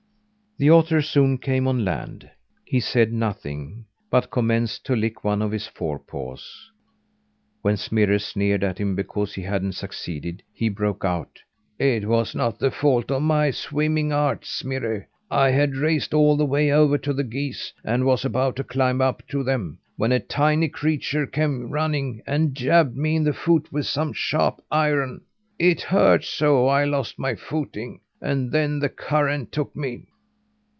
The 0.57 0.69
otter 0.69 1.01
soon 1.01 1.39
came 1.39 1.67
on 1.67 1.83
land. 1.83 2.29
He 2.65 2.79
said 2.81 3.11
nothing, 3.11 3.85
but 4.11 4.29
commenced 4.29 4.85
to 4.85 4.95
lick 4.95 5.23
one 5.23 5.41
of 5.41 5.49
his 5.51 5.65
forepaws. 5.65 6.69
When 7.63 7.77
Smirre 7.77 8.19
sneered 8.19 8.63
at 8.63 8.77
him 8.77 8.95
because 8.95 9.33
he 9.33 9.41
hadn't 9.41 9.71
succeeded, 9.71 10.43
he 10.53 10.69
broke 10.69 11.03
out: 11.03 11.39
"It 11.79 12.07
was 12.07 12.35
not 12.35 12.59
the 12.59 12.69
fault 12.69 13.09
of 13.09 13.23
my 13.23 13.49
swimming 13.49 14.13
art, 14.13 14.45
Smirre. 14.45 15.07
I 15.31 15.49
had 15.49 15.77
raced 15.77 16.13
all 16.13 16.37
the 16.37 16.45
way 16.45 16.71
over 16.71 16.99
to 16.99 17.11
the 17.13 17.23
geese, 17.23 17.73
and 17.83 18.05
was 18.05 18.23
about 18.23 18.55
to 18.57 18.63
climb 18.63 19.01
up 19.01 19.25
to 19.29 19.43
them, 19.43 19.79
when 19.97 20.11
a 20.11 20.19
tiny 20.19 20.69
creature 20.69 21.25
came 21.25 21.71
running, 21.71 22.21
and 22.27 22.53
jabbed 22.53 22.95
me 22.95 23.15
in 23.15 23.23
the 23.23 23.33
foot 23.33 23.71
with 23.71 23.87
some 23.87 24.13
sharp 24.13 24.61
iron. 24.69 25.21
It 25.57 25.81
hurt 25.81 26.23
so, 26.23 26.67
I 26.67 26.83
lost 26.85 27.17
my 27.17 27.33
footing, 27.33 28.01
and 28.21 28.51
then 28.51 28.77
the 28.77 28.89
current 28.89 29.51
took 29.51 29.75
me." 29.75 30.05